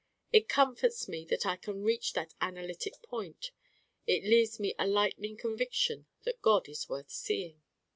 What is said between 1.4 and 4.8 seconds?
I can reach that analytic point. It leaves me